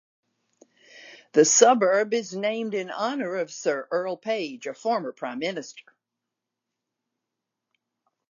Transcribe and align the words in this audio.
The 1.33 1.45
suburb 1.45 2.11
is 2.15 2.33
named 2.33 2.73
in 2.73 2.89
honour 2.89 3.35
of 3.35 3.51
Sir 3.51 3.87
Earle 3.91 4.17
Page, 4.17 4.65
a 4.65 4.73
former 4.73 5.11
Prime 5.11 5.37
Minister. 5.37 5.93